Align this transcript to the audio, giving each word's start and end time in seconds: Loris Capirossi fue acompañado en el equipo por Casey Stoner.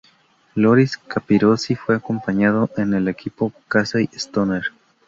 Loris 0.55 0.97
Capirossi 0.97 1.75
fue 1.75 1.95
acompañado 1.95 2.71
en 2.75 2.95
el 2.95 3.07
equipo 3.07 3.51
por 3.51 3.61
Casey 3.67 4.09
Stoner. 4.11 4.63